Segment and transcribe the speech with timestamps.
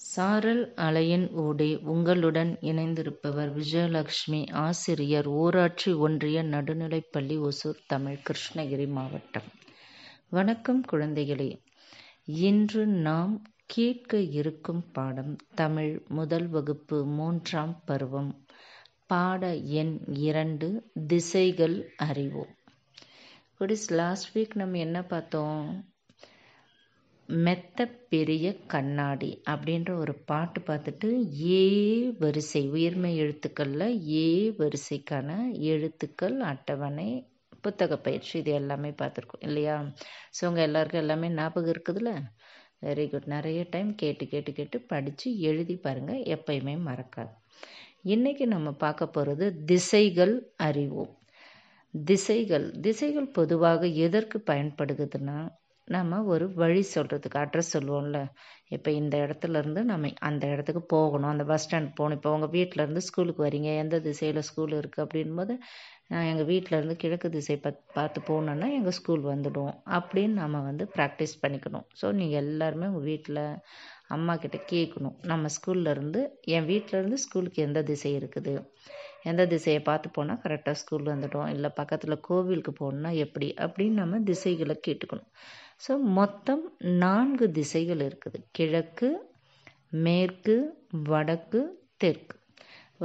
[0.00, 9.42] சாரல் அலையின் ஊடே உங்களுடன் இணைந்திருப்பவர் விஜயலட்சுமி ஆசிரியர் ஊராட்சி ஒன்றிய நடுநிலைப்பள்ளி ஒசூர் தமிழ் கிருஷ்ணகிரி மாவட்டம்.
[10.28, 11.60] வணக்கம் குழந்தைகளே.
[12.24, 18.44] இன்று நாம் கேட்க இருக்கும் பாடம் தமிழ் முதல் வகுப்பு மூன்றாம் பருவம்.
[19.06, 22.54] பாட எண் இரண்டு திசைகள் அறிவோம்.
[23.60, 25.92] குடிஸ் லாஸ்ட் வீக் நம்ம என்ன பார்த்தோம்?
[27.28, 31.08] மெத்த பெரிய கண்ணாடி அப்படின்ற ஒரு பாட்டு பார்த்துட்டு
[31.48, 31.58] ஏ
[32.20, 35.28] வரிசை உயிர்மை எழுத்துக்களில் ஏ வரிசைக்கான
[35.72, 37.08] எழுத்துக்கள் அட்டவணை
[37.64, 39.76] புத்தக பயிற்சி இது எல்லாமே பார்த்துருக்கோம் இல்லையா?
[40.36, 42.12] ஸோ உங்கள் எல்லாருக்கும் எல்லாமே ஞாபகம் இருக்குதுல்ல?
[42.82, 47.32] வெரி குட் நிறைய டைம் கேட்டு கேட்டு கேட்டு படித்து எழுதி பாருங்கள் எப்பயுமே மறக்காது.
[48.06, 51.12] இன்றைக்கி நம்ம பார்க்க போகிறது திசைகள் அறிவோம்.
[51.94, 55.38] திசைகள் திசைகள் பொதுவாக எதற்கு பயன்படுகுதுன்னா
[55.94, 58.18] நம்ம ஒரு வழி சொல்கிறதுக்கு அட்ரஸ் சொல்லுவோம்ல.
[58.76, 61.30] இப்போ இந்த இடத்துல இருந்து நம்ம அந்த இடத்துக்கு போகணும்.
[61.34, 62.18] அந்த பஸ் ஸ்டாண்ட் போகணும்.
[62.18, 63.70] இப்போ உங்கள் வீட்டிலேருந்து ஸ்கூலுக்கு வரீங்க.
[63.82, 65.54] எந்த திசையில் ஸ்கூல் இருக்குது அப்படின்போது
[66.12, 69.72] நான் எங்கள் வீட்டிலேருந்து கிழக்கு திசை பத் பார்த்து போகணுன்னா எங்கள் ஸ்கூல் வந்துடும்.
[69.96, 71.86] அப்படின்னு நம்ம வந்து ப்ராக்டிஸ் பண்ணிக்கணும்.
[72.00, 73.42] ஸோ நீங்கள் எல்லாருமே உங்கள் வீட்டில்
[74.16, 75.16] அம்மா கிட்ட கேட்கணும்.
[75.30, 76.20] நம்ம ஸ்கூல்லேருந்து
[76.56, 78.54] என் வீட்டிலேருந்து ஸ்கூலுக்கு எந்த திசை இருக்குது?
[79.30, 81.48] எந்த திசையை பார்த்து போனால் கரெக்டாக ஸ்கூல் வந்துடும்?
[81.54, 83.48] இல்லை பக்கத்தில் கோவிலுக்கு போகணுன்னா எப்படி?
[83.64, 85.30] அப்படின்னு நம்ம திசைகளை கேட்டுக்கணும்.
[85.80, 86.62] ஸோ மொத்தம்
[87.04, 88.38] நான்கு திசைகள் இருக்குது.
[88.56, 89.08] கிழக்கு
[90.06, 90.56] மேற்கு
[91.10, 91.60] வடக்கு
[92.02, 92.34] தெற்கு.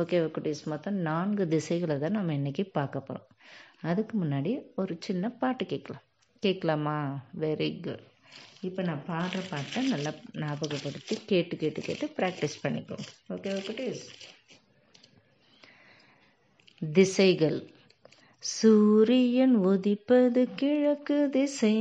[0.02, 3.30] ஓகே குட்டீஸ் மொத்தம் நான்கு திசைகளை தான் நம்ம இன்றைக்கி பார்க்க போகிறோம்
[3.90, 6.06] அதுக்கு முன்னாடி ஒரு சின்ன பாட்டு கேட்கலாம்.
[6.44, 6.98] கேட்கலாமா?
[7.44, 8.04] வெரி குட்
[8.68, 13.08] இப்போ நான் பாடுற பாட்டை நல்லா ஞாபகப்படுத்தி கேட்டு கேட்டு கேட்டு ப்ராக்டிஸ் பண்ணிக்கோங்க.
[13.34, 14.04] ஓகே குட்டீஸ்?
[16.82, 17.60] திசைகள்.
[18.44, 21.76] சூரியன் உதிப்பது கிழக்கு திசை.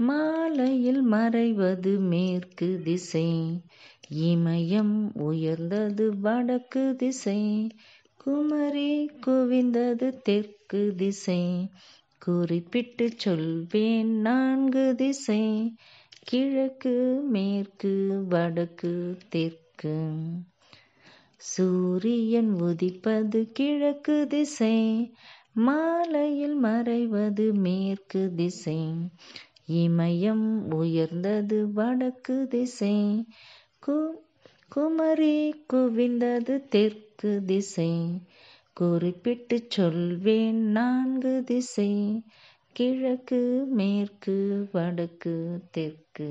[0.00, 3.28] மாலையில் மறைவது மேற்கு திசை.
[4.22, 7.40] இமயம் உயர்ந்தது வடக்கு திசை.
[8.16, 8.90] குமரி
[9.26, 11.42] குவிந்தது தெற்கு திசை.
[12.18, 15.42] குறிப்பிட்டு சொல்வேன் நான்கு திசை.
[16.24, 16.96] கிழக்கு
[17.28, 17.92] மேற்கு
[18.28, 18.94] வடக்கு
[19.28, 19.96] தெற்கு.
[21.46, 24.76] சூரியன் உதிப்பது கிழக்கு திசை.
[25.60, 28.80] மாலையில் மறைவது மேற்கு திசை.
[29.78, 32.96] இமயம் உயர்ந்தது வடக்கு திசை.
[33.82, 33.96] கு
[34.72, 35.36] குமரி
[35.72, 37.92] குவிந்தது தெற்கு திசை.
[38.76, 41.92] குறிப்பிட்டு சொல்வேன் நான்கு திசை.
[42.76, 43.40] கிழக்கு
[43.72, 44.36] மேற்கு
[44.72, 45.34] வடக்கு
[45.70, 46.30] தெற்கு.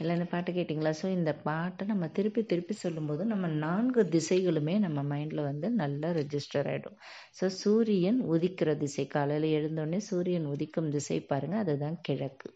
[0.00, 0.90] எல்லாம் இந்த பாட்டு கேட்டிங்களா?
[1.00, 6.68] ஸோ இந்த பாட்டை நம்ம திருப்பி திருப்பி சொல்லும்போது நம்ம நான்கு திசைகளுமே நம்ம மைண்டில் வந்து நல்லா ரெஜிஸ்டர்
[6.72, 6.98] ஆகிடும்
[7.38, 12.50] ஸோ சூரியன் உதிக்கிற திசை காலையில் எழுந்தோடனே சூரியன் உதிக்கும் திசை பாருங்கள் அதுதான் கிழக்கு.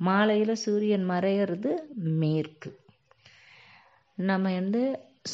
[0.00, 1.72] மாலையில் சூரியன் மறையிறது
[2.22, 2.70] மேற்கு.
[4.18, 4.82] நம்ம வந்து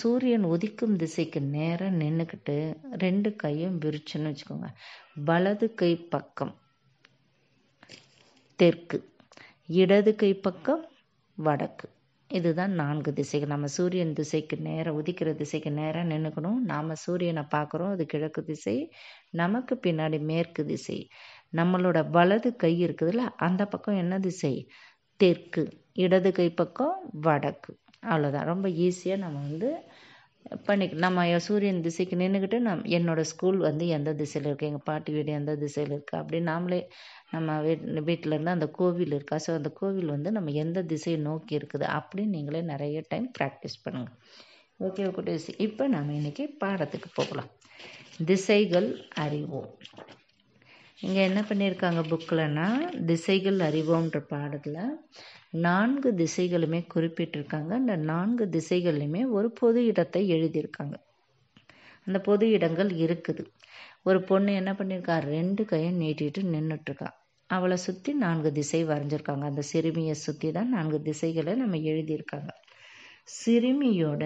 [0.00, 2.56] சூரியன் உதிக்கும் திசைக்கு நேராக நின்றுக்கிட்டு
[3.04, 4.68] ரெண்டு கையும் விரிச்சுன்னு வச்சுக்கோங்க.
[5.28, 6.54] வலது கை பக்கம்
[8.58, 8.98] தெற்கு.
[9.82, 10.82] இடது கை பக்கம்
[11.42, 11.86] வடக்கு.
[12.30, 13.48] இதுதான் நான்கு திசைகள்.
[13.48, 17.90] நம்ம சூரியன் திசைக்கு நேராக உதிக்கிற திசைக்கு நேராக நின்றுக்கணும் நாம் சூரியனை பார்க்குறோம்.
[17.90, 18.76] அது கிழக்கு திசை.
[19.32, 20.98] நமக்கு பின்னாடி மேற்கு திசை.
[21.56, 24.54] நம்மளோட வலது கை இருக்குதுல்ல அந்த பக்கம் என்ன திசை?
[25.20, 25.64] தெற்கு.
[25.92, 27.72] இடது கை பக்கம் வடக்கு.
[28.06, 29.70] அவ்வளோதான் ரொம்ப ஈஸியாக நம்ம வந்து
[30.66, 35.32] பண்ணி நம்ம சூரியன் திசைக்கு நின்றுக்கிட்டு நம் என்னோடய ஸ்கூல் வந்து எந்த திசையில் இருக்குது எங்கள் பாட்டி வீடு
[35.32, 36.80] எந்த திசையில் இருக்குது அப்படின்னு நாமளே
[37.30, 39.36] நம்ம வீட் வீட்டிலேருந்து அந்த கோவில் இருக்கா?
[39.46, 41.86] ஸோ அந்த கோவில் வந்து நம்ம எந்த திசையை நோக்கி இருக்குது?
[41.98, 44.16] அப்படின்னு நீங்களே நிறைய டைம் ப்ராக்டிஸ் பண்ணுங்கள்
[44.80, 47.50] ஓகே ஓகே இப்போ நம்ம இன்றைக்கி பாடத்துக்கு போகலாம்.
[48.26, 48.88] திசைகள்
[49.24, 49.70] அறிவோம்.
[51.02, 52.66] இங்கே என்ன பண்ணியிருக்காங்க புக்கில்னா
[53.10, 54.82] திசைகள் அறிவோன்ற பாடத்தில்
[55.66, 57.70] நான்கு திசைகளுமே குறிப்பிட்டிருக்காங்க.
[57.80, 60.96] அந்த நான்கு திசைகள்லையுமே ஒரு பொது இடத்தை எழுதியிருக்காங்க.
[62.06, 63.44] அந்த பொது இடங்கள் இருக்குது.
[64.02, 67.08] ஒரு பொண்ணு என்ன பண்ணியிருக்கா ரெண்டு கையை நீட்டிட்டு நின்றுட்டுருக்கா
[67.50, 69.44] அவளை சுற்றி நான்கு திசை வரைஞ்சிருக்காங்க.
[69.50, 72.50] அந்த சிறுமியை சுற்றி தான் நான்கு திசைகளை நம்ம எழுதியிருக்காங்க.
[73.40, 74.24] சிறுமியோட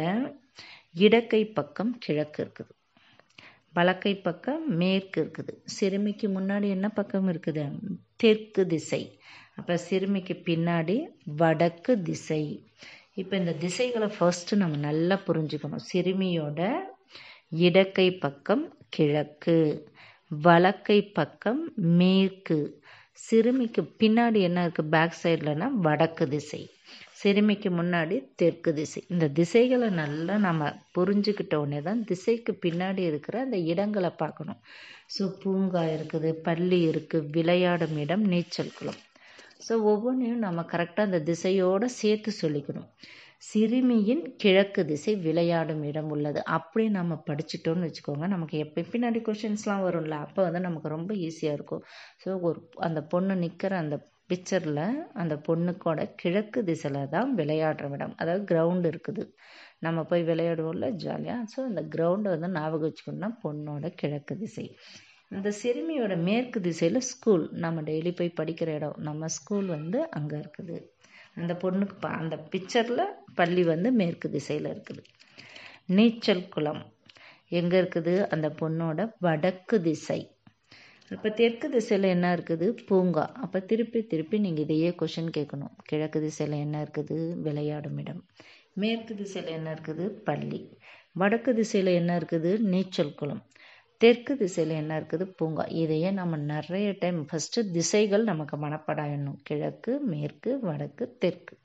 [1.06, 2.72] இடக்கை பக்கம் கிழக்கு இருக்குது.
[3.76, 5.52] வலக்கை பக்கம் மேற்கு இருக்குது.
[5.76, 7.64] சிறுமிக்கு முன்னாடி என்ன பக்கம் இருக்குது?
[8.16, 9.02] தெற்கு திசை.
[9.54, 10.96] அப்போ சிறுமிக்கு பின்னாடி
[11.40, 12.42] வடக்கு திசை.
[13.20, 15.84] இப்போ இந்த திசைகளை ஃபர்ஸ்ட்டு நம்ம நல்லா புரிஞ்சுக்கணும்.
[15.92, 16.60] சிறுமியோட
[17.66, 19.58] இடக்கை பக்கம் கிழக்கு
[20.30, 22.58] வலக்கை பக்கம் மேற்கு.
[23.26, 26.62] சிறுமிக்கு பின்னாடி என்ன இருக்குது பேக் சைட்லனா வடக்கு திசை.
[27.24, 29.00] சிறுமிக்கு முன்னாடி தெற்கு திசை.
[29.12, 34.60] இந்த திசைகளை நல்லா நம்ம புரிஞ்சுக்கிட்ட உடனே தான் திசைக்கு பின்னாடி இருக்கிற அந்த இடங்களை பார்க்கணும்.
[35.14, 39.00] ஸோ பூங்கா இருக்குது பள்ளி இருக்குது விளையாடும் இடம் நீச்சல் குளம்.
[39.66, 42.88] ஸோ ஒவ்வொன்றையும் நம்ம கரெக்டாக அந்த திசையோடு சேர்த்து சொல்லிக்கணும்.
[43.50, 46.40] சிறுமியின் கிழக்கு திசை விளையாடும் இடம் உள்ளது.
[46.58, 48.26] அப்படி நம்ம படிச்சிட்டோம்னு வச்சுக்கோங்க.
[48.34, 50.18] நமக்கு எப்போ பின்னாடி கொஷின்ஸ்லாம் வரும்ல.
[50.26, 51.82] அப்போ வந்து நமக்கு ரொம்ப ஈஸியாக இருக்கும்.
[52.24, 53.96] ஸோ ஒரு அந்த பொண்ணு நிற்கிற அந்த
[54.30, 54.84] பிக்சரில்
[55.20, 58.14] அந்த பொண்ணுக்கோட கிழக்கு திசையில் தான் விளையாடுற இடம்.
[58.20, 59.24] அதாவது கிரவுண்டு இருக்குது.
[59.86, 64.66] நம்ம போய் விளையாடுவோம்ல ஜாலியாக ஸோ அந்த கிரவுண்டை வந்து ஞாபகம் வச்சுக்கணும்னா பொண்ணோட கிழக்கு திசை.
[65.30, 68.96] இந்த சிறுமியோட மேற்கு திசையில் ஸ்கூல் நம்ம டெய்லி போய் படிக்கிற இடம்.
[69.08, 70.76] நம்ம ஸ்கூல் வந்து அங்கே இருக்குது.
[71.40, 73.04] அந்த பொண்ணுக்கு ப அந்த பிக்சரில்
[73.34, 75.02] பள்ளி வந்து மேற்கு திசையில் இருக்குது.
[75.96, 76.82] நீச்சல் குளம்.
[77.60, 78.14] எங்கே இருக்குது?
[78.34, 80.20] அந்த பொண்ணோட வடக்கு திசை.
[81.10, 82.66] இப்போ தெற்கு திசையில் என்ன இருக்குது?
[82.88, 83.24] பூங்கா.
[83.44, 85.74] அப்போ திருப்பி திருப்பி நீங்கள் இதையே கொஷின் கேட்கணும்.
[85.82, 87.16] கிழக்கு திசையில் என்ன இருக்குது?
[87.36, 88.22] விளையாடும் இடம்.
[88.74, 90.06] மேற்கு திசையில் என்ன இருக்குது?
[90.28, 90.60] பள்ளி.
[91.12, 92.58] வடக்கு திசையில் என்ன இருக்குது?
[92.58, 93.42] நீச்சல் குளம்.
[94.00, 95.24] தெற்கு திசையில் என்ன இருக்குது?
[95.24, 95.66] பூங்கா.
[95.82, 101.56] இதையே நம்ம நிறைய டைம் ஃபஸ்ட்டு திசைகள் நமக்கு மனப்படாயணும் கிழக்கு மேற்கு வடக்கு தெற்கு.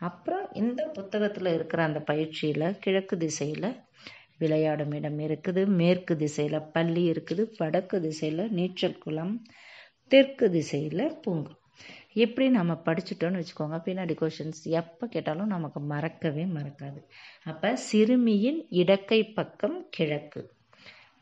[0.00, 3.68] அப்புறம் இந்த புத்தகத்தில் இருக்கிற அந்த பயிற்சியில் கிழக்கு திசையில்
[4.42, 5.62] விளையாடும் இடம் இருக்குது.
[5.80, 7.44] மேற்கு திசையில் பள்ளி இருக்குது.
[7.58, 9.34] வடக்கு திசையில் நீச்சல் குளம்.
[10.12, 11.52] தெற்கு திசையில் பூங்கா.
[12.22, 13.76] இப்படி நம்ம படிச்சுட்டோன்னு வச்சுக்கோங்க.
[13.86, 17.00] பின்னாடி கொஷின்ஸ் எப்போ கேட்டாலும் நமக்கு மறக்கவே மறக்காது.
[17.50, 20.42] அப்போ சிறுமியின் இடக்கை பக்கம் கிழக்கு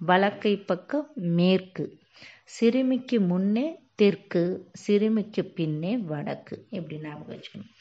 [0.00, 1.08] வலக்கை பக்கம்
[1.40, 1.84] மேற்கு.
[2.56, 3.67] சிறுமிக்கு முன்னே
[4.00, 4.43] தெற்கு
[4.84, 6.56] சிறுமிக்கு பின்னே வடக்கு.
[6.78, 7.72] இப்படி ஞாபகம் வச்சுக்கணும்.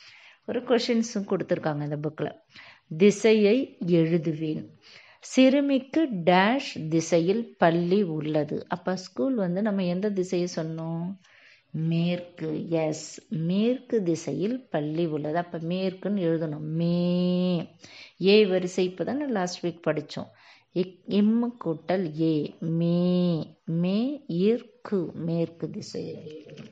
[0.49, 2.33] ஒரு கொஷின்ஸும் கொடுத்துருக்காங்க இந்த புக்கில்
[3.01, 3.57] திசையை
[3.97, 4.63] எழுதுவேன்.
[5.23, 8.65] சிறுமிக்கு டேஷ் திசையில் பள்ளி உள்ளது.
[8.67, 11.03] அப்போ ஸ்கூல் வந்து நம்ம எந்த திசையை சொன்னோம்?
[11.89, 13.07] மேற்கு எஸ்
[13.49, 15.37] மேற்கு திசையில் பள்ளி உள்ளது.
[15.37, 16.67] அப்போ மேற்குன்னு எழுதணும்.
[16.79, 16.95] மே.
[18.25, 20.31] ஏ வரிசை இப்போ தான் லாஸ்ட் வீக் படித்தோம்
[20.75, 22.35] இக் இம்மு கூட்டல் ஏ.
[22.79, 22.97] மே.
[23.81, 23.97] மே
[24.47, 26.67] இற்கு மேற்கு திசையில்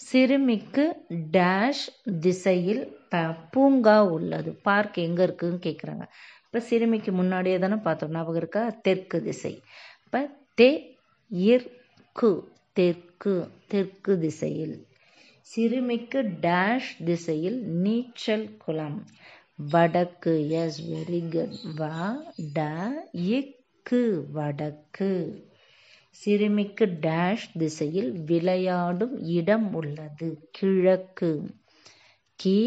[0.00, 0.84] சிறுமிக்கு
[1.30, 1.86] டேஷ்
[2.20, 3.16] திசையில் ப
[3.50, 4.50] பூங்கா உள்ளது.
[4.62, 6.04] பார்க் எங்கே இருக்குன்னு கேட்குறாங்க
[6.58, 8.10] இப்போ சிறுமிக்கு முன்னாடியே தானே பார்த்தோம்.
[8.10, 8.68] ஞாபகம் இருக்கா?
[8.82, 9.62] தெற்கு திசை.
[10.04, 10.20] இப்போ
[10.60, 10.66] தே
[11.30, 12.30] இற்கு
[12.72, 13.34] தெற்கு
[13.68, 14.74] தெற்கு திசையில்.
[15.42, 18.98] சிறுமிக்கு டேஷ் திசையில் நீச்சல் குளம்.
[19.58, 21.54] வடக்கு எஸ் வெரி குட்.
[21.78, 21.90] வ
[22.56, 22.66] ட
[23.28, 25.12] இக்கு வடக்கு.
[26.10, 30.48] சிறுமிக்கு டேஷ் திசையில் விளையாடும் இடம் உள்ளது.
[30.50, 31.32] கிழக்கு.
[32.38, 32.58] கி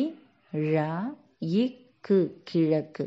[0.53, 0.88] ழ
[2.03, 3.06] கு கிழக்கு.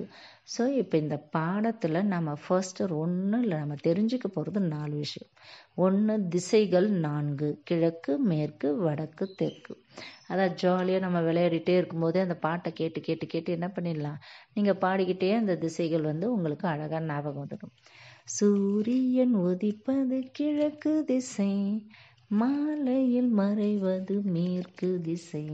[0.55, 5.31] ஸோ இப்போ இந்த பாடத்தில் நம்ம ஃபர்ஸ்ட்டு ஒன்று இல்லை நம்ம தெரிஞ்சுக்க போகிறது நாலு விஷயம்.
[5.77, 7.49] ஒன்று திசைகள் நான்கு.
[7.65, 9.75] கிழக்கு மேற்கு வடக்கு தெற்கு.
[10.29, 14.21] அதான் ஜாலியாக நம்ம விளையாடிட்டே இருக்கும்போதே அந்த பாட்டை கேட்டு கேட்டு கேட்டு என்ன பண்ணிடலாம்?
[14.55, 17.75] நீங்கள் பாடிக்கிட்டே அந்த திசைகள் வந்து உங்களுக்கு அழகாக ஞாபகம் வந்துடும்.
[18.29, 21.53] சூரியன் உதிப்பது கிழக்கு திசை
[22.31, 25.47] மாலையில் மறைவது மேற்கு திசை.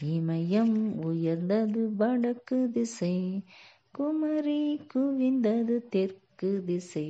[0.00, 0.76] இமயம்
[1.06, 3.16] உயர்ந்தது வடக்கு திசை
[3.92, 4.62] குமரி
[4.92, 7.08] குவிந்தது தெற்கு திசை.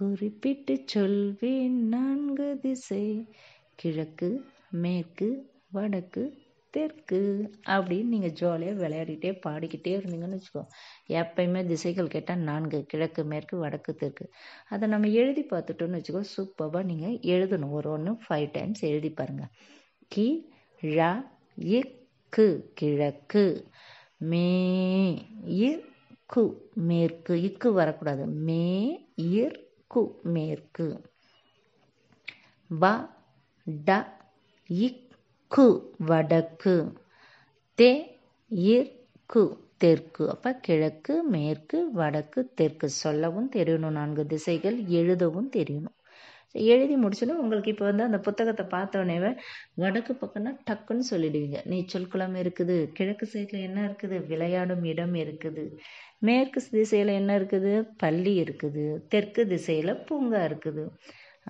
[0.00, 3.04] குறிப்பிட்டு சொல்வேன் நான்கு திசை
[3.74, 4.28] கிழக்கு
[4.76, 5.28] மேற்கு
[5.72, 6.22] வடக்கு
[6.74, 7.20] தெற்கு
[7.66, 10.62] அப்படின்னு நீங்கள் ஜாலியாக விளையாடிட்டே பாடிக்கிட்டே இருந்தீங்கன்னு வச்சுக்கோ.
[11.20, 14.26] எப்பயுமே திசைகள் கேட்டால் நான்கு கிழக்கு மேற்கு வடக்கு தெற்கு.
[14.68, 17.74] அதை நம்ம எழுதி பார்த்துட்டோன்னு வச்சுக்கோ சூப்பராக நீங்கள் எழுதணும்.
[17.80, 19.52] ஒரு ஒன்று ஃபைவ் டைம்ஸ் எழுதி பாருங்கள்
[20.12, 20.28] கி
[20.82, 21.00] ழ
[21.76, 23.44] இக்கு கிழக்கு.
[24.20, 24.48] மே
[25.60, 26.42] இக்கு
[26.88, 27.34] மேற்கு.
[27.48, 28.24] இக்கு வரக்கூடாது.
[28.46, 28.64] மே
[29.38, 30.86] இற்கு மேற்கு.
[32.70, 32.84] வ
[33.86, 33.90] ட
[34.70, 35.66] இக்கு
[36.00, 36.76] வடக்கு.
[37.78, 37.90] தே
[38.70, 39.42] இற்கு
[39.78, 40.28] தெற்கு.
[40.28, 42.88] அப்போ கிழக்கு மேற்கு வடக்கு தெற்கு.
[43.02, 43.96] சொல்லவும் தெரியணும்.
[43.98, 45.97] நான்கு திசைகள் எழுதவும் தெரியணும்.
[46.54, 49.16] எழுதி முடிச்சோன்னா உங்களுக்கு இப்போ வந்து அந்த புத்தகத்தை பார்த்தோன்னே
[49.74, 51.58] வடக்கு பக்கம்னா டக்குன்னு சொல்லிடுவீங்க.
[51.66, 54.26] நீச்சல் குளம் இருக்குது கிழக்கு சைடில் என்ன இருக்குது?
[54.26, 55.64] விளையாடும் இடம் இருக்குது.
[56.18, 57.72] மேற்கு திசையில் என்ன இருக்குது?
[57.96, 59.02] பள்ளி இருக்குது.
[59.08, 60.84] தெற்கு திசையில் பூங்கா இருக்குது.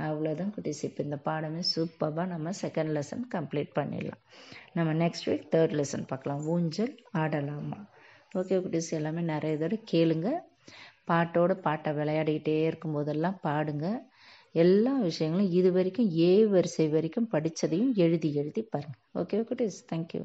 [0.08, 0.82] அவ்வளோதான் குட்டீஸ்.
[0.82, 4.20] இப்போ இந்த பாடமே சூப்பராக நம்ம செகண்ட் லெசன் கம்ப்ளீட் பண்ணிடலாம்.
[4.72, 6.44] நம்ம நெக்ஸ்ட் வீக் தேர்ட் லெசன் பார்க்கலாம்.
[6.46, 7.80] ஊஞ்சல் ஆடலாமா?
[8.38, 10.30] ஓகே குட்டீஸ் எல்லாமே நிறைய தடவை கேளுங்க.
[11.10, 13.98] பாட்டோட பாட்டை விளையாடிக்கிட்டே இருக்கும்போதெல்லாம் பாடுங்கள்
[14.54, 20.22] எல்லா விஷயங்களும் இது வரைக்கும் ஏ வரிசை வரைக்கும் படித்ததையும் எழுதி எழுதி பாருங்கள் ஓகே குட்டீஸ் தேங்க்யூ